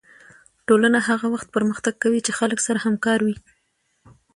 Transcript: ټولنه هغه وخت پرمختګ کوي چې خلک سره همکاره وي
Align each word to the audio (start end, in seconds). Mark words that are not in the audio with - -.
ټولنه 0.67 0.99
هغه 1.07 1.27
وخت 1.33 1.47
پرمختګ 1.55 1.93
کوي 2.03 2.19
چې 2.25 2.31
خلک 2.39 2.59
سره 2.67 2.83
همکاره 2.85 3.23
وي 3.27 3.37